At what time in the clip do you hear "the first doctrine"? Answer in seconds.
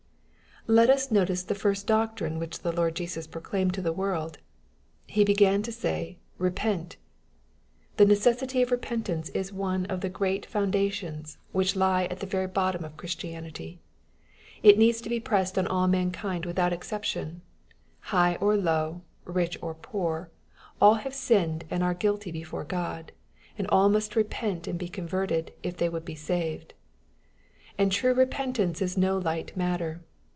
1.41-2.37